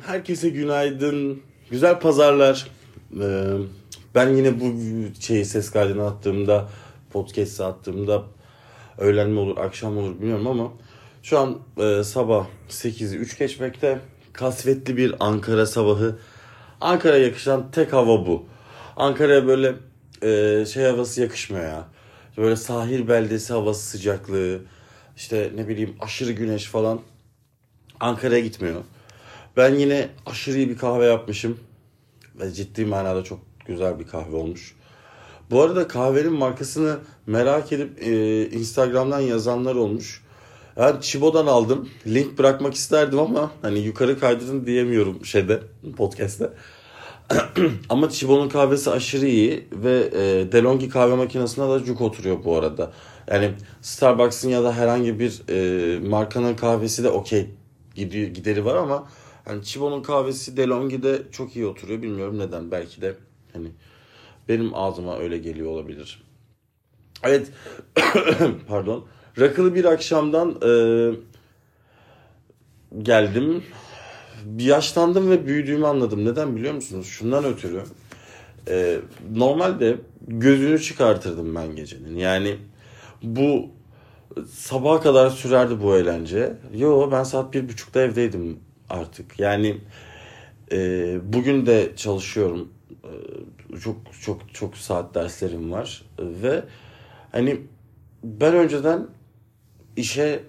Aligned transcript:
Herkese 0.00 0.48
günaydın. 0.48 1.42
Güzel 1.70 2.00
pazarlar. 2.00 2.66
Ee, 3.20 3.44
ben 4.14 4.28
yine 4.28 4.60
bu 4.60 4.74
şeyi 5.20 5.44
ses 5.44 5.70
kaydını 5.70 6.06
attığımda, 6.06 6.68
podcast'ı 7.12 7.66
attığımda 7.66 8.22
öğlen 8.98 9.30
mi 9.30 9.38
olur, 9.38 9.56
akşam 9.56 9.92
mı 9.92 10.00
olur 10.00 10.20
bilmiyorum 10.20 10.46
ama 10.46 10.72
şu 11.22 11.38
an 11.38 11.58
e, 11.78 12.04
sabah 12.04 12.46
8'i 12.68 13.16
3 13.16 13.38
geçmekte. 13.38 14.00
Kasvetli 14.32 14.96
bir 14.96 15.14
Ankara 15.20 15.66
sabahı. 15.66 16.18
Ankara'ya 16.80 17.24
yakışan 17.24 17.70
tek 17.70 17.92
hava 17.92 18.26
bu. 18.26 18.46
Ankara'ya 18.96 19.46
böyle 19.46 19.74
e, 20.22 20.64
şey 20.66 20.84
havası 20.84 21.20
yakışmıyor 21.20 21.64
ya. 21.64 21.88
Böyle 22.36 22.56
sahil 22.56 23.08
beldesi 23.08 23.52
havası 23.52 23.86
sıcaklığı, 23.86 24.60
işte 25.16 25.52
ne 25.56 25.68
bileyim 25.68 25.96
aşırı 26.00 26.32
güneş 26.32 26.64
falan. 26.64 27.00
Ankara'ya 28.00 28.40
gitmiyor. 28.40 28.80
Ben 29.56 29.74
yine 29.74 30.08
aşırı 30.26 30.56
iyi 30.56 30.68
bir 30.68 30.78
kahve 30.78 31.06
yapmışım. 31.06 31.58
Ve 32.40 32.52
ciddi 32.52 32.84
manada 32.84 33.24
çok 33.24 33.40
güzel 33.66 33.98
bir 33.98 34.06
kahve 34.06 34.36
olmuş. 34.36 34.74
Bu 35.50 35.62
arada 35.62 35.88
kahvenin 35.88 36.32
markasını 36.32 36.98
merak 37.26 37.72
edip 37.72 38.02
e, 38.02 38.50
Instagram'dan 38.50 39.20
yazanlar 39.20 39.74
olmuş. 39.74 40.24
Ben 40.76 41.00
Chibo'dan 41.00 41.46
aldım. 41.46 41.88
Link 42.06 42.38
bırakmak 42.38 42.74
isterdim 42.74 43.18
ama 43.18 43.50
hani 43.62 43.78
yukarı 43.78 44.18
kaydırın 44.18 44.66
diyemiyorum 44.66 45.24
şeyde 45.24 45.60
podcast'te. 45.96 46.50
ama 47.88 48.10
Chibo'nun 48.10 48.48
kahvesi 48.48 48.90
aşırı 48.90 49.26
iyi 49.26 49.68
ve 49.72 50.08
e, 50.12 50.52
DeLonghi 50.52 50.88
kahve 50.88 51.14
makinesine 51.14 51.80
de 51.80 51.84
cuk 51.84 52.00
oturuyor 52.00 52.44
bu 52.44 52.56
arada. 52.56 52.92
Yani 53.30 53.50
Starbucks'ın 53.82 54.48
ya 54.48 54.64
da 54.64 54.76
herhangi 54.76 55.18
bir 55.18 55.42
e, 55.48 55.98
markanın 55.98 56.54
kahvesi 56.54 57.04
de 57.04 57.08
okey 57.08 57.50
gideri 57.94 58.64
var 58.64 58.74
ama 58.74 59.08
hani 59.44 59.64
Chibo'nun 59.64 60.02
kahvesi 60.02 60.56
DeLonghi'de 60.56 61.22
çok 61.32 61.56
iyi 61.56 61.66
oturuyor. 61.66 62.02
Bilmiyorum 62.02 62.38
neden. 62.38 62.70
Belki 62.70 63.00
de 63.02 63.14
hani 63.52 63.68
benim 64.48 64.74
ağzıma 64.74 65.18
öyle 65.18 65.38
geliyor 65.38 65.70
olabilir. 65.70 66.22
Evet. 67.22 67.50
Pardon. 68.68 69.04
Rakılı 69.38 69.74
bir 69.74 69.84
akşamdan 69.84 70.50
e, 70.50 70.70
geldim. 73.02 73.62
Bir 74.44 74.64
yaşlandım 74.64 75.30
ve 75.30 75.46
büyüdüğümü 75.46 75.86
anladım. 75.86 76.24
Neden 76.24 76.56
biliyor 76.56 76.74
musunuz? 76.74 77.06
Şundan 77.06 77.44
ötürü. 77.44 77.82
E, 78.68 78.98
normalde 79.34 79.96
gözünü 80.28 80.80
çıkartırdım 80.80 81.54
ben 81.54 81.76
gecenin. 81.76 82.16
Yani 82.16 82.56
bu 83.22 83.68
sabaha 84.50 85.00
kadar 85.00 85.30
sürerdi 85.30 85.82
bu 85.82 85.96
eğlence. 85.96 86.56
Yo 86.74 87.10
ben 87.12 87.22
saat 87.22 87.54
bir 87.54 87.68
buçukta 87.68 88.00
evdeydim 88.00 88.60
artık. 88.90 89.40
Yani 89.40 89.76
e, 90.72 91.18
bugün 91.32 91.66
de 91.66 91.92
çalışıyorum. 91.96 92.72
E, 93.04 93.78
çok 93.78 93.96
çok 94.20 94.54
çok 94.54 94.76
saat 94.76 95.14
derslerim 95.14 95.72
var 95.72 96.02
ve 96.18 96.64
hani 97.32 97.60
ben 98.24 98.54
önceden 98.54 99.06
işe 99.96 100.44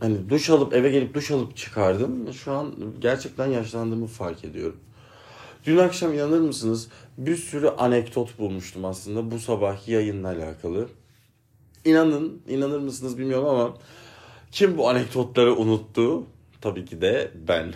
hani 0.00 0.30
duş 0.30 0.50
alıp 0.50 0.72
eve 0.72 0.90
gelip 0.90 1.14
duş 1.14 1.30
alıp 1.30 1.56
çıkardım. 1.56 2.32
Şu 2.32 2.52
an 2.52 2.74
gerçekten 3.00 3.46
yaşlandığımı 3.46 4.06
fark 4.06 4.44
ediyorum. 4.44 4.80
Dün 5.66 5.78
akşam 5.78 6.14
inanır 6.14 6.40
mısınız 6.40 6.88
bir 7.18 7.36
sürü 7.36 7.68
anekdot 7.68 8.38
bulmuştum 8.38 8.84
aslında 8.84 9.30
bu 9.30 9.38
sabahki 9.38 9.92
yayınla 9.92 10.28
alakalı. 10.28 10.88
İnanın, 11.84 12.42
inanır 12.48 12.78
mısınız 12.78 13.18
bilmiyorum 13.18 13.48
ama 13.48 13.74
kim 14.52 14.78
bu 14.78 14.88
anekdotları 14.88 15.56
unuttu? 15.56 16.26
Tabii 16.64 16.84
ki 16.84 17.00
de 17.00 17.30
ben. 17.48 17.74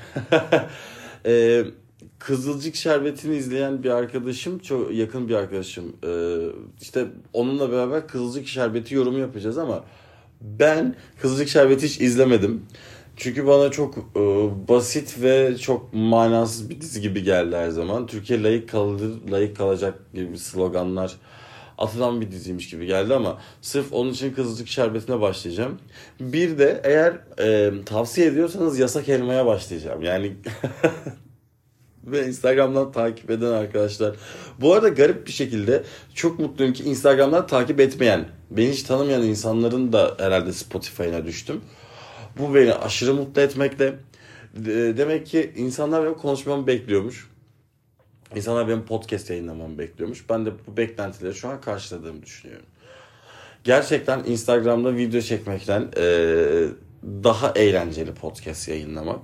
ee, 1.27 1.65
Kızılcık 2.19 2.77
Şerbeti'ni 2.77 3.37
izleyen 3.37 3.83
bir 3.83 3.91
arkadaşım, 3.91 4.59
çok 4.59 4.95
yakın 4.95 5.29
bir 5.29 5.35
arkadaşım. 5.35 5.97
Ee, 6.07 6.37
işte 6.81 7.07
onunla 7.33 7.73
beraber 7.73 8.09
Kızılcık 8.09 8.49
Şerbeti 8.49 8.95
yorumu 8.95 9.19
yapacağız 9.19 9.59
ama 9.59 9.85
ben 10.41 10.95
Kızılcık 11.21 11.49
Şerbeti 11.49 11.87
hiç 11.87 12.01
izlemedim. 12.01 12.63
Çünkü 13.17 13.47
bana 13.47 13.71
çok 13.71 13.99
e, 13.99 14.21
basit 14.69 15.23
ve 15.23 15.57
çok 15.57 15.95
manasız 15.95 16.71
bir 16.71 16.81
dizi 16.81 17.01
gibi 17.01 17.23
geldi 17.23 17.57
her 17.57 17.71
zaman. 17.71 18.07
Türkiye 18.07 18.43
layık 18.43 18.69
kalır, 18.69 19.13
layık 19.31 19.57
kalacak 19.57 20.15
gibi 20.15 20.39
sloganlar 20.39 21.17
atılan 21.79 22.21
bir 22.21 22.31
diziymiş 22.31 22.71
gibi 22.71 22.87
geldi 22.87 23.15
ama 23.15 23.39
sırf 23.63 23.93
onun 23.93 24.11
için 24.11 24.35
Kızılcık 24.35 24.69
Şerbeti'ne 24.69 25.21
başlayacağım. 25.21 25.79
Bir 26.21 26.59
de 26.59 26.81
eğer 26.85 27.19
e, 27.41 27.73
tavsiye 27.85 28.27
ediyorsanız 28.27 28.79
Yasak 28.79 29.09
Elma'ya 29.09 29.47
başlayacağım. 29.47 30.03
Yani 30.03 30.37
ve 32.05 32.27
Instagram'dan 32.27 32.93
takip 32.93 33.31
eden 33.31 33.53
arkadaşlar. 33.53 34.17
Bu 34.61 34.75
arada 34.75 34.89
garip 34.89 35.27
bir 35.27 35.33
şekilde 35.33 35.83
çok 36.15 36.39
mutluyum 36.39 36.73
ki 36.73 36.85
Instagram'dan 36.85 37.47
takip 37.47 37.81
etmeyen, 37.81 38.25
beni 38.51 38.71
hiç 38.71 38.83
tanımayan 38.83 39.23
insanların 39.23 39.93
da 39.93 40.17
herhalde 40.19 40.53
Spotify'ına 40.53 41.25
düştüm. 41.25 41.61
Bu 42.39 42.55
beni 42.55 42.75
aşırı 42.75 43.15
mutlu 43.15 43.43
etmekte. 43.43 43.95
Demek 44.97 45.27
ki 45.27 45.53
insanlar 45.57 46.05
benim 46.05 46.15
konuşmamı 46.15 46.67
bekliyormuş. 46.67 47.31
İnsanlar 48.37 48.69
benim 48.69 48.85
podcast 48.85 49.31
yayınlamamı 49.31 49.79
bekliyormuş. 49.79 50.31
Ben 50.31 50.47
de 50.47 50.51
bu 50.67 50.77
beklentileri 50.77 51.35
şu 51.35 51.49
an 51.49 51.61
karşıladığımı 51.61 52.23
düşünüyorum. 52.23 52.67
Gerçekten 53.65 54.25
Instagram'da 54.25 54.97
video 54.97 55.21
çekmekten 55.21 55.89
e, 55.97 56.05
daha 57.05 57.51
eğlenceli 57.51 58.15
podcast 58.15 58.69
yayınlamak. 58.69 59.21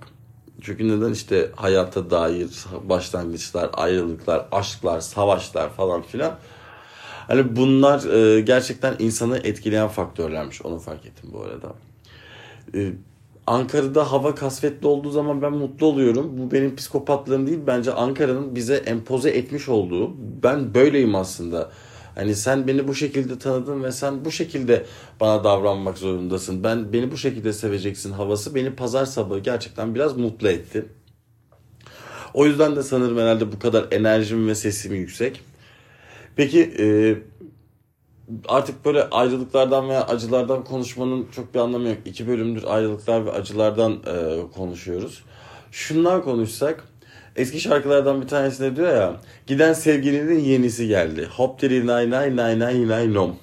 Çünkü 0.60 0.88
neden 0.88 1.12
işte 1.12 1.50
hayata 1.56 2.10
dair 2.10 2.48
başlangıçlar, 2.82 3.70
ayrılıklar, 3.72 4.46
aşklar, 4.52 5.00
savaşlar 5.00 5.70
falan 5.70 6.02
filan. 6.02 6.38
Hani 7.26 7.56
bunlar 7.56 8.04
e, 8.36 8.40
gerçekten 8.40 8.96
insanı 8.98 9.38
etkileyen 9.38 9.88
faktörlermiş. 9.88 10.62
Onu 10.62 10.78
fark 10.78 11.06
ettim 11.06 11.30
bu 11.32 11.42
arada. 11.42 11.74
E, 12.74 12.92
Ankara'da 13.46 14.12
hava 14.12 14.34
kasvetli 14.34 14.86
olduğu 14.86 15.10
zaman 15.10 15.42
ben 15.42 15.52
mutlu 15.52 15.86
oluyorum. 15.86 16.38
Bu 16.38 16.50
benim 16.50 16.76
psikopatlığım 16.76 17.46
değil. 17.46 17.60
Bence 17.66 17.92
Ankara'nın 17.92 18.54
bize 18.54 18.74
empoze 18.74 19.30
etmiş 19.30 19.68
olduğu. 19.68 20.12
Ben 20.42 20.74
böyleyim 20.74 21.14
aslında. 21.14 21.70
Hani 22.14 22.34
sen 22.34 22.66
beni 22.66 22.88
bu 22.88 22.94
şekilde 22.94 23.38
tanıdın 23.38 23.82
ve 23.82 23.92
sen 23.92 24.24
bu 24.24 24.30
şekilde 24.30 24.86
bana 25.20 25.44
davranmak 25.44 25.98
zorundasın. 25.98 26.64
Ben 26.64 26.92
beni 26.92 27.12
bu 27.12 27.16
şekilde 27.16 27.52
seveceksin 27.52 28.12
havası 28.12 28.54
beni 28.54 28.74
pazar 28.74 29.06
sabahı 29.06 29.38
gerçekten 29.38 29.94
biraz 29.94 30.16
mutlu 30.16 30.48
etti. 30.48 30.84
O 32.34 32.46
yüzden 32.46 32.76
de 32.76 32.82
sanırım 32.82 33.18
herhalde 33.18 33.52
bu 33.52 33.58
kadar 33.58 33.86
enerjim 33.90 34.48
ve 34.48 34.54
sesim 34.54 34.94
yüksek. 34.94 35.40
Peki 36.36 36.74
e, 36.78 37.16
artık 38.48 38.84
böyle 38.84 39.10
ayrılıklardan 39.10 39.88
veya 39.88 40.06
acılardan 40.06 40.64
konuşmanın 40.64 41.26
çok 41.36 41.54
bir 41.54 41.58
anlamı 41.58 41.88
yok. 41.88 41.98
İki 42.04 42.28
bölümdür 42.28 42.64
ayrılıklar 42.64 43.26
ve 43.26 43.32
acılardan 43.32 43.92
e, 43.92 44.36
konuşuyoruz. 44.56 45.22
Şundan 45.70 46.22
konuşsak 46.22 46.84
eski 47.36 47.60
şarkılardan 47.60 48.22
bir 48.22 48.28
tanesinde 48.28 48.76
diyor 48.76 48.96
ya 48.96 49.16
giden 49.46 49.72
sevgilinin 49.72 50.38
yenisi 50.38 50.88
geldi. 50.88 51.28
Hop 51.36 51.62
diri 51.62 51.86
nay 51.86 52.10
nay 52.10 52.36
nay 52.36 52.58
nay 52.58 52.88
nay 52.88 53.14
nom. 53.14 53.36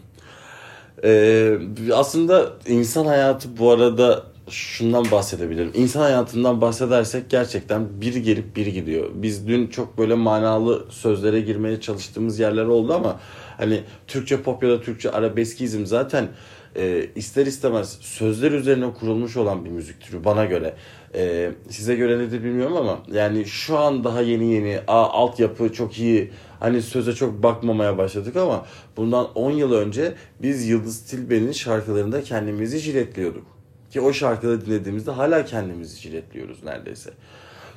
Ee, 1.03 1.57
aslında 1.93 2.49
insan 2.67 3.05
hayatı 3.05 3.57
bu 3.57 3.71
arada 3.71 4.23
şundan 4.49 5.11
bahsedebilirim. 5.11 5.71
İnsan 5.73 6.01
hayatından 6.01 6.61
bahsedersek 6.61 7.29
gerçekten 7.29 8.01
biri 8.01 8.23
gelip 8.23 8.55
biri 8.55 8.73
gidiyor. 8.73 9.09
Biz 9.13 9.47
dün 9.47 9.67
çok 9.67 9.97
böyle 9.97 10.15
manalı 10.15 10.85
sözlere 10.89 11.41
girmeye 11.41 11.81
çalıştığımız 11.81 12.39
yerler 12.39 12.65
oldu 12.65 12.93
ama 12.93 13.19
hani 13.61 13.83
Türkçe 14.07 14.41
pop 14.41 14.63
ya 14.63 14.69
da 14.69 14.81
Türkçe 14.81 15.11
arabeskizm 15.11 15.85
zaten 15.85 16.27
e, 16.75 17.05
ister 17.15 17.45
istemez 17.45 17.97
sözler 18.01 18.51
üzerine 18.51 18.93
kurulmuş 18.93 19.37
olan 19.37 19.65
bir 19.65 19.69
müzik 19.69 20.01
türü 20.01 20.23
bana 20.23 20.45
göre. 20.45 20.73
E, 21.15 21.51
size 21.69 21.95
göre 21.95 22.19
nedir 22.19 22.43
bilmiyorum 22.43 22.77
ama 22.77 22.99
yani 23.11 23.45
şu 23.45 23.77
an 23.77 24.03
daha 24.03 24.21
yeni 24.21 24.53
yeni 24.53 24.79
a, 24.87 25.03
altyapı 25.03 25.73
çok 25.73 25.99
iyi 25.99 26.31
hani 26.59 26.81
söze 26.81 27.13
çok 27.13 27.43
bakmamaya 27.43 27.97
başladık 27.97 28.35
ama 28.35 28.65
bundan 28.97 29.33
10 29.33 29.51
yıl 29.51 29.73
önce 29.73 30.13
biz 30.41 30.67
Yıldız 30.67 31.03
Tilbe'nin 31.03 31.51
şarkılarında 31.51 32.23
kendimizi 32.23 32.79
jiletliyorduk. 32.79 33.45
Ki 33.91 34.01
o 34.01 34.13
şarkıları 34.13 34.65
dinlediğimizde 34.65 35.11
hala 35.11 35.45
kendimizi 35.45 36.01
jiletliyoruz 36.01 36.63
neredeyse. 36.63 37.09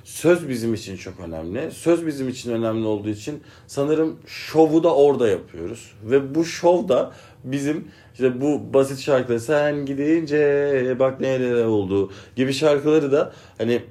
Söz 0.04 0.48
bizim 0.48 0.74
için 0.74 0.96
çok 0.96 1.20
önemli. 1.20 1.70
Söz 1.70 2.06
bizim 2.06 2.28
için 2.28 2.52
önemli 2.52 2.86
olduğu 2.86 3.08
için 3.08 3.42
sanırım 3.66 4.16
şovu 4.26 4.82
da 4.82 4.94
orada 4.94 5.28
yapıyoruz. 5.28 5.92
Ve 6.04 6.34
bu 6.34 6.44
şov 6.44 6.88
da 6.88 7.12
bizim 7.44 7.88
işte 8.12 8.40
bu 8.40 8.74
basit 8.74 9.00
şarkıları 9.00 9.40
sen 9.40 9.86
gidince 9.86 10.96
bak 10.98 11.20
neler 11.20 11.64
oldu 11.64 12.12
gibi 12.36 12.52
şarkıları 12.52 13.12
da 13.12 13.32
hani 13.58 13.82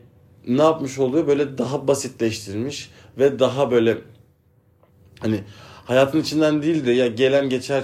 ne 0.48 0.62
yapmış 0.62 1.00
oluyor 1.00 1.27
böyle 1.27 1.57
daha 1.57 1.88
basitleştirilmiş 1.88 2.92
ve 3.18 3.39
daha 3.39 3.71
böyle 3.71 3.98
hani 5.19 5.39
hayatın 5.86 6.21
içinden 6.21 6.62
değil 6.62 6.86
de 6.86 6.92
ya 6.92 7.07
gelen 7.07 7.50
geçer 7.50 7.83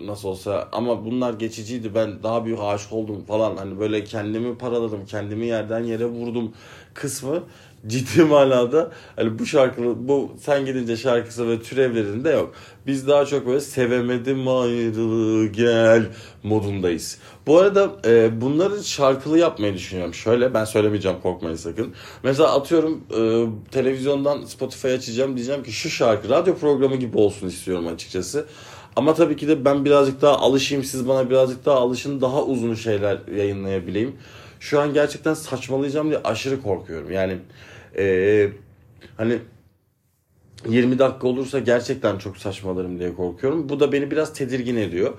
nasıl 0.00 0.28
olsa 0.28 0.68
ama 0.72 1.04
bunlar 1.04 1.34
geçiciydi 1.34 1.94
ben 1.94 2.22
daha 2.22 2.44
büyük 2.44 2.58
aşık 2.60 2.92
oldum 2.92 3.24
falan 3.24 3.56
hani 3.56 3.80
böyle 3.80 4.04
kendimi 4.04 4.58
paraladım 4.58 5.06
kendimi 5.06 5.46
yerden 5.46 5.84
yere 5.84 6.06
vurdum 6.06 6.52
kısmı 6.94 7.42
ciddi 7.86 8.24
manada 8.24 8.90
hani 9.16 9.38
bu 9.38 9.46
şarkı 9.46 10.08
bu 10.08 10.32
sen 10.40 10.66
gidince 10.66 10.96
şarkısı 10.96 11.48
ve 11.48 11.62
türevlerinde 11.62 12.30
yok. 12.30 12.54
Biz 12.86 13.08
daha 13.08 13.26
çok 13.26 13.46
böyle 13.46 13.60
sevemedim 13.60 14.48
ayrılığı 14.48 15.46
gel 15.46 16.06
modundayız. 16.42 17.18
Bu 17.46 17.58
arada 17.58 17.90
e, 18.04 18.40
bunları 18.40 18.84
şarkılı 18.84 19.38
yapmayı 19.38 19.74
düşünüyorum. 19.74 20.14
Şöyle 20.14 20.54
ben 20.54 20.64
söylemeyeceğim 20.64 21.20
korkmayın 21.22 21.56
sakın. 21.56 21.94
Mesela 22.22 22.54
atıyorum 22.54 23.04
e, 23.10 23.46
televizyondan 23.70 24.44
Spotify 24.44 24.88
açacağım 24.88 25.36
diyeceğim 25.36 25.62
ki 25.62 25.72
şu 25.72 25.90
şarkı 25.90 26.28
radyo 26.28 26.56
programı 26.56 26.96
gibi 26.96 27.18
olsun 27.18 27.48
istiyorum 27.48 27.86
açıkçası. 27.86 28.46
Ama 28.96 29.14
tabii 29.14 29.36
ki 29.36 29.48
de 29.48 29.64
ben 29.64 29.84
birazcık 29.84 30.22
daha 30.22 30.38
alışayım 30.38 30.84
siz 30.84 31.08
bana 31.08 31.30
birazcık 31.30 31.66
daha 31.66 31.76
alışın 31.76 32.20
daha 32.20 32.44
uzun 32.44 32.74
şeyler 32.74 33.18
yayınlayabileyim. 33.36 34.16
Şu 34.60 34.80
an 34.80 34.94
gerçekten 34.94 35.34
saçmalayacağım 35.34 36.08
diye 36.08 36.20
aşırı 36.24 36.62
korkuyorum. 36.62 37.12
Yani 37.12 37.38
ee, 37.98 38.48
hani 39.16 39.38
20 40.68 40.98
dakika 40.98 41.28
olursa 41.28 41.58
gerçekten 41.58 42.18
çok 42.18 42.36
saçmalarım 42.36 42.98
diye 42.98 43.14
korkuyorum. 43.14 43.68
Bu 43.68 43.80
da 43.80 43.92
beni 43.92 44.10
biraz 44.10 44.32
tedirgin 44.32 44.76
ediyor. 44.76 45.12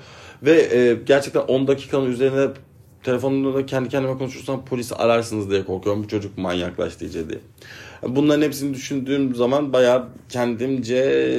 Ve 0.43 0.77
e, 0.77 0.97
gerçekten 1.05 1.41
10 1.41 1.67
dakikanın 1.67 2.11
üzerine 2.11 2.47
telefonumda 3.05 3.57
da 3.57 3.65
kendi 3.65 3.89
kendime 3.89 4.17
konuşursam 4.17 4.65
polisi 4.65 4.95
ararsınız 4.95 5.49
diye 5.49 5.65
korkuyorum. 5.65 6.03
Bu 6.03 6.07
çocuk 6.07 6.37
manyaklaştı 6.37 7.05
iyice 7.05 7.29
diye. 7.29 7.39
Bunların 8.07 8.41
hepsini 8.41 8.73
düşündüğüm 8.73 9.35
zaman 9.35 9.73
bayağı 9.73 10.07
kendimce 10.29 10.95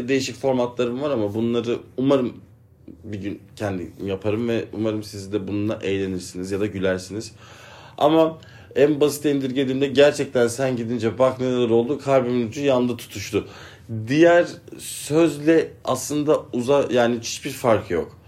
değişik 0.08 0.36
formatlarım 0.36 1.02
var 1.02 1.10
ama 1.10 1.34
bunları 1.34 1.78
umarım 1.96 2.32
bir 3.04 3.18
gün 3.18 3.40
kendim 3.56 3.92
yaparım 4.04 4.48
ve 4.48 4.64
umarım 4.72 5.02
siz 5.02 5.32
de 5.32 5.48
bununla 5.48 5.78
eğlenirsiniz 5.82 6.50
ya 6.50 6.60
da 6.60 6.66
gülersiniz. 6.66 7.32
Ama 7.98 8.38
en 8.76 9.00
basit 9.00 9.24
indirgediğimde 9.24 9.86
gerçekten 9.86 10.48
sen 10.48 10.76
gidince 10.76 11.18
bak 11.18 11.40
neler 11.40 11.70
oldu 11.70 11.98
kalbimin 11.98 12.48
ucu 12.48 12.60
yandı 12.60 12.96
tutuştu. 12.96 13.48
Diğer 14.08 14.46
sözle 14.78 15.70
aslında 15.84 16.40
uza 16.52 16.84
yani 16.90 17.18
hiçbir 17.18 17.50
fark 17.50 17.90
yok. 17.90 18.18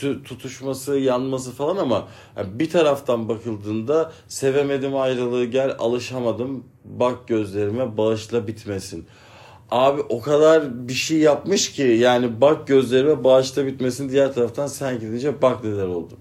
Tutuşması, 0.00 0.98
yanması 0.98 1.52
falan 1.52 1.76
ama 1.76 2.08
bir 2.44 2.70
taraftan 2.70 3.28
bakıldığında 3.28 4.12
sevemedim 4.28 4.96
ayrılığı 4.96 5.44
gel 5.44 5.76
alışamadım 5.78 6.64
bak 6.84 7.28
gözlerime 7.28 7.96
bağışla 7.96 8.46
bitmesin. 8.46 9.06
Abi 9.70 10.00
o 10.08 10.20
kadar 10.20 10.88
bir 10.88 10.92
şey 10.92 11.18
yapmış 11.18 11.72
ki 11.72 11.82
yani 11.82 12.40
bak 12.40 12.66
gözlerime 12.66 13.24
bağışla 13.24 13.66
bitmesin 13.66 14.08
diğer 14.08 14.34
taraftan 14.34 14.66
sen 14.66 15.00
gidince 15.00 15.42
bak 15.42 15.64
neler 15.64 15.86
oldu. 15.86 16.14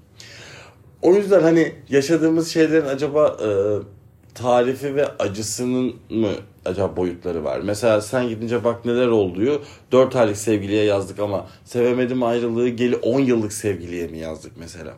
O 1.01 1.15
yüzden 1.15 1.41
hani 1.41 1.75
yaşadığımız 1.89 2.47
şeylerin 2.47 2.85
acaba 2.85 3.37
e, 3.43 3.49
tarifi 4.33 4.95
ve 4.95 5.07
acısının 5.07 5.95
mı 6.09 6.31
acaba 6.65 6.95
boyutları 6.95 7.43
var? 7.43 7.59
Mesela 7.63 8.01
sen 8.01 8.29
gidince 8.29 8.63
bak 8.63 8.85
neler 8.85 9.07
olduğu 9.07 9.61
4 9.91 10.15
aylık 10.15 10.37
sevgiliye 10.37 10.83
yazdık 10.83 11.19
ama 11.19 11.47
sevemedim 11.65 12.23
ayrılığı 12.23 12.69
geli 12.69 12.95
10 12.95 13.19
yıllık 13.19 13.53
sevgiliye 13.53 14.07
mi 14.07 14.17
yazdık 14.17 14.51
mesela? 14.57 14.93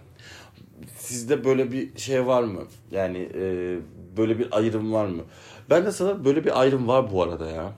Sizde 0.97 1.45
böyle 1.45 1.71
bir 1.71 1.97
şey 1.97 2.27
var 2.27 2.43
mı? 2.43 2.61
Yani 2.91 3.29
e, 3.35 3.75
böyle 4.17 4.39
bir 4.39 4.47
ayrım 4.51 4.93
var 4.93 5.05
mı? 5.05 5.23
Ben 5.69 5.85
de 5.85 5.91
sana 5.91 6.25
böyle 6.25 6.45
bir 6.45 6.61
ayrım 6.61 6.87
var 6.87 7.11
bu 7.11 7.23
arada 7.23 7.49
ya. 7.49 7.73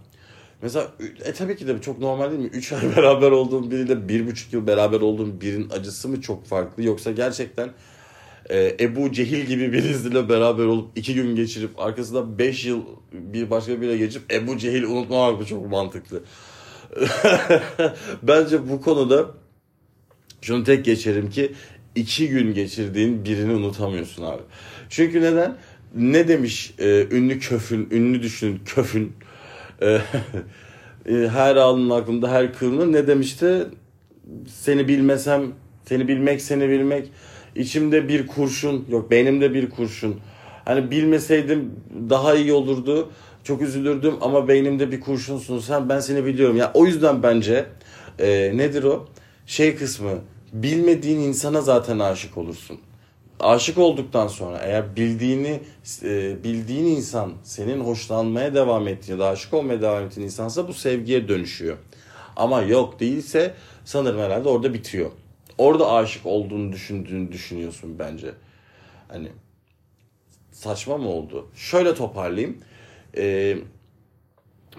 Mesela 0.62 0.88
e, 1.26 1.34
tabii 1.34 1.56
ki 1.56 1.68
de 1.68 1.82
çok 1.82 2.00
normal 2.00 2.32
değil 2.32 2.42
mi? 2.42 2.48
3 2.48 2.74
ay 2.74 2.82
beraber 2.98 3.32
olduğum 3.32 3.72
biriyle 3.72 3.94
1,5 3.94 4.56
yıl 4.56 4.68
beraber 4.68 5.02
olduğum 5.02 5.42
birinin 5.42 5.70
acısı 5.70 6.10
mı 6.10 6.22
çok 6.22 6.46
farklı? 6.46 6.84
Yoksa 6.84 7.12
gerçekten 7.12 7.70
e, 8.50 8.76
Ebu 8.80 9.12
Cehil 9.12 9.46
gibi 9.46 9.74
birisiyle 9.74 10.30
beraber 10.30 10.66
olup 10.66 10.98
iki 10.98 11.14
gün 11.14 11.36
geçirip 11.36 11.80
arkasında 11.80 12.40
beş 12.40 12.66
yıl 12.66 12.82
bir 13.12 13.50
başka 13.50 13.82
biriyle 13.82 13.98
geçip 13.98 14.34
Ebu 14.34 14.58
Cehil 14.58 14.84
unutmamak 14.84 15.40
mı 15.40 15.46
çok 15.46 15.72
mantıklı. 15.72 16.24
Bence 18.24 18.70
bu 18.70 18.82
konuda 18.82 19.26
şunu 20.42 20.64
tek 20.64 20.86
geçerim 20.86 21.30
ki 21.30 21.52
iki 21.96 22.30
gün 22.30 22.54
geçirdiğin 22.54 23.26
birini 23.26 23.54
unutamıyorsun 23.54 24.24
abi. 24.24 24.42
Çünkü 24.90 25.22
neden? 25.22 25.58
Ne 25.96 26.28
demiş 26.28 26.74
e, 26.80 27.08
ünlü 27.12 27.40
köfün, 27.40 27.88
ünlü 27.92 28.24
düşün 28.24 28.62
köfün 28.66 29.14
e, 29.82 30.00
her 31.30 31.56
alın 31.56 31.90
aklımda 31.90 32.32
her 32.32 32.54
kılını 32.54 32.92
ne 32.92 33.08
demişti? 33.08 33.66
Seni 34.48 34.88
bilmesem, 34.88 35.52
seni 35.86 36.08
bilmek, 36.08 36.42
seni 36.42 36.70
bilmek 36.70 37.12
İçimde 37.56 38.08
bir 38.08 38.28
kurşun 38.28 38.86
yok 38.90 39.12
beynimde 39.12 39.54
bir 39.54 39.70
kurşun. 39.70 40.20
Hani 40.66 40.92
bilmeseydim 40.92 41.74
daha 42.10 42.36
iyi 42.36 42.54
olurdu. 42.54 43.10
Çok 43.44 43.62
üzülürdüm 43.62 44.16
ama 44.22 44.48
beynimde 44.48 44.92
bir 44.92 45.02
kurşunsun 45.02 45.60
sen 45.60 45.90
ben 45.90 46.00
seni 46.00 46.26
biliyorum. 46.26 46.58
Ya 46.58 46.72
o 46.74 46.86
yüzden 46.86 47.24
bence 47.24 47.66
e, 48.20 48.58
nedir 48.58 48.84
o? 48.84 49.08
Şey 49.46 49.76
kısmı 49.76 50.12
bilmediğin 50.54 51.20
insana 51.20 51.62
zaten 51.62 52.00
aşık 52.00 52.38
olursun. 52.38 52.78
Aşık 53.40 53.78
olduktan 53.78 54.28
sonra 54.28 54.58
eğer 54.58 54.96
bildiğini 54.96 55.60
e, 56.04 56.44
bildiğin 56.44 56.86
insan 56.86 57.34
senin 57.44 57.80
hoşlanmaya 57.80 58.54
devam 58.54 58.88
ettiğin 58.88 59.20
ya 59.20 59.26
aşık 59.26 59.54
olmaya 59.54 59.82
devam 59.82 60.04
ettiğin 60.04 60.26
insansa 60.26 60.68
bu 60.68 60.74
sevgiye 60.74 61.28
dönüşüyor. 61.28 61.78
Ama 62.36 62.62
yok 62.62 63.00
değilse 63.00 63.54
sanırım 63.86 64.20
herhalde 64.20 64.50
orada 64.50 64.74
bitiyor 64.74 65.12
orada 65.58 65.92
aşık 65.92 66.26
olduğunu 66.26 66.72
düşündüğünü 66.72 67.32
düşünüyorsun 67.32 68.00
bence. 68.00 68.34
Hani 69.08 69.32
saçma 70.52 70.98
mı 70.98 71.10
oldu? 71.10 71.48
Şöyle 71.56 71.96
toparlayayım. 71.96 72.58
Ee, 73.18 73.58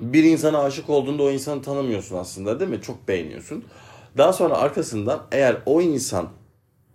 bir 0.00 0.24
insana 0.24 0.58
aşık 0.58 0.90
olduğunda 0.90 1.22
o 1.22 1.30
insanı 1.30 1.62
tanımıyorsun 1.62 2.16
aslında 2.16 2.60
değil 2.60 2.70
mi? 2.70 2.82
Çok 2.82 3.08
beğeniyorsun. 3.08 3.64
Daha 4.16 4.32
sonra 4.32 4.54
arkasından 4.54 5.26
eğer 5.32 5.56
o 5.66 5.82
insan 5.82 6.28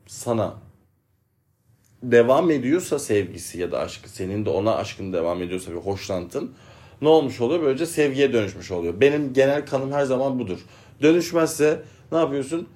sana 0.07 0.53
devam 2.03 2.51
ediyorsa 2.51 2.99
sevgisi 2.99 3.59
ya 3.59 3.71
da 3.71 3.79
aşkı 3.79 4.09
senin 4.09 4.45
de 4.45 4.49
ona 4.49 4.75
aşkın 4.75 5.13
devam 5.13 5.41
ediyorsa 5.41 5.71
bir 5.71 5.77
hoşlantın 5.77 6.51
ne 7.01 7.07
olmuş 7.07 7.41
oluyor? 7.41 7.61
Böylece 7.61 7.85
sevgiye 7.85 8.33
dönüşmüş 8.33 8.71
oluyor. 8.71 9.01
Benim 9.01 9.33
genel 9.33 9.65
kanım 9.65 9.91
her 9.91 10.05
zaman 10.05 10.39
budur. 10.39 10.59
Dönüşmezse 11.01 11.83
ne 12.11 12.17
yapıyorsun? 12.17 12.67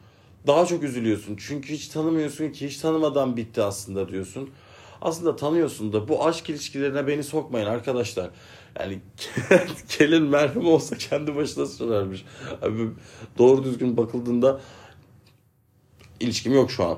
Daha 0.47 0.65
çok 0.65 0.83
üzülüyorsun. 0.83 1.37
Çünkü 1.39 1.73
hiç 1.73 1.87
tanımıyorsun 1.87 2.49
ki 2.49 2.67
hiç 2.67 2.77
tanımadan 2.77 3.37
bitti 3.37 3.61
aslında 3.61 4.09
diyorsun. 4.09 4.49
Aslında 5.01 5.35
tanıyorsun 5.35 5.93
da 5.93 6.07
bu 6.07 6.25
aşk 6.25 6.49
ilişkilerine 6.49 7.07
beni 7.07 7.23
sokmayın 7.23 7.65
arkadaşlar. 7.65 8.29
Yani 8.79 8.99
kelin 9.89 10.23
merhem 10.23 10.67
olsa 10.67 10.97
kendi 10.97 11.35
başına 11.35 11.65
sürermiş. 11.65 12.25
Abi, 12.61 12.89
doğru 13.37 13.63
düzgün 13.63 13.97
bakıldığında 13.97 14.61
ilişkim 16.19 16.53
yok 16.53 16.71
şu 16.71 16.85
an. 16.85 16.97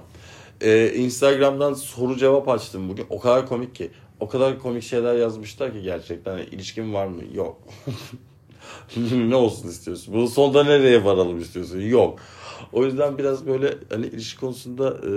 Ee, 0.62 0.93
Instagram'dan 0.95 1.74
soru 1.74 2.17
cevap 2.17 2.50
açtım 2.50 2.89
bugün. 2.89 3.05
O 3.10 3.19
kadar 3.19 3.48
komik 3.48 3.75
ki. 3.75 3.91
O 4.19 4.27
kadar 4.27 4.60
komik 4.60 4.83
şeyler 4.83 5.15
yazmışlar 5.15 5.74
ki 5.74 5.81
gerçekten. 5.81 6.31
Yani 6.38 6.50
ilişkim 6.51 6.93
var 6.93 7.07
mı? 7.07 7.21
Yok. 7.33 7.57
ne 9.27 9.36
olsun 9.36 9.69
istiyorsun? 9.69 10.13
Bu 10.13 10.27
sonda 10.27 10.63
nereye 10.63 11.03
varalım 11.03 11.39
istiyorsun? 11.39 11.81
Yok. 11.81 12.19
O 12.74 12.86
yüzden 12.86 13.17
biraz 13.17 13.47
böyle 13.47 13.74
hani 13.89 14.05
ilişki 14.05 14.39
konusunda 14.39 14.89
e, 14.89 15.12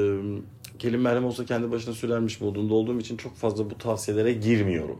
kelime 0.78 1.02
merhem 1.02 1.24
olsa 1.24 1.44
kendi 1.44 1.70
başına 1.70 1.94
sürermiş 1.94 2.40
modunda 2.40 2.74
olduğum 2.74 3.00
için 3.00 3.16
çok 3.16 3.36
fazla 3.36 3.70
bu 3.70 3.78
tavsiyelere 3.78 4.32
girmiyorum. 4.32 4.98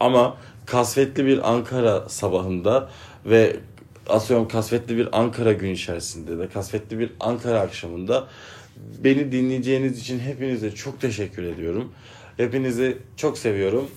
Ama 0.00 0.36
kasvetli 0.66 1.26
bir 1.26 1.50
Ankara 1.52 2.08
sabahında 2.08 2.90
ve 3.26 3.56
asıyorum 4.08 4.48
kasvetli 4.48 4.96
bir 4.96 5.20
Ankara 5.20 5.52
gün 5.52 5.70
içerisinde 5.70 6.38
de 6.38 6.48
kasvetli 6.48 6.98
bir 6.98 7.12
Ankara 7.20 7.60
akşamında 7.60 8.28
beni 9.04 9.32
dinleyeceğiniz 9.32 10.00
için 10.00 10.18
hepinize 10.18 10.74
çok 10.74 11.00
teşekkür 11.00 11.42
ediyorum. 11.42 11.92
Hepinizi 12.36 12.98
çok 13.16 13.38
seviyorum. 13.38 13.90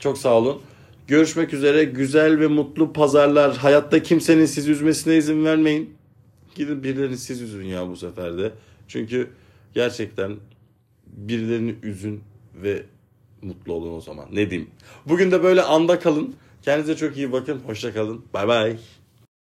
Çok 0.00 0.18
sağ 0.18 0.34
olun. 0.34 0.60
Görüşmek 1.06 1.54
üzere. 1.54 1.84
Güzel 1.84 2.40
ve 2.40 2.46
mutlu 2.46 2.92
pazarlar. 2.92 3.56
Hayatta 3.56 4.02
kimsenin 4.02 4.46
sizi 4.46 4.70
üzmesine 4.70 5.16
izin 5.16 5.44
vermeyin. 5.44 5.94
Gidin 6.54 6.82
birilerini 6.82 7.18
siz 7.18 7.42
üzün 7.42 7.64
ya 7.64 7.88
bu 7.88 7.96
sefer 7.96 8.38
de. 8.38 8.52
Çünkü 8.88 9.30
gerçekten 9.74 10.36
birilerini 11.06 11.74
üzün 11.82 12.20
ve 12.62 12.82
mutlu 13.42 13.72
olun 13.72 13.96
o 13.96 14.00
zaman. 14.00 14.26
Ne 14.32 14.50
diyeyim. 14.50 14.70
Bugün 15.06 15.30
de 15.30 15.42
böyle 15.42 15.62
anda 15.62 15.98
kalın. 15.98 16.34
Kendinize 16.62 16.96
çok 16.96 17.16
iyi 17.16 17.32
bakın. 17.32 17.60
Hoşça 17.66 17.94
kalın. 17.94 18.24
Bay 18.34 18.48
bay. 18.48 18.76